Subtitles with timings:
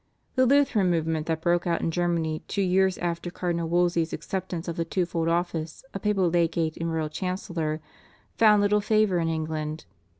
[0.33, 4.75] The Lutheran movement that broke out in Germany two years after Cardinal Wolsey's acceptance of
[4.75, 7.81] the twofold office of papal legate and royal chancellor,
[8.35, 9.85] found little favour in England.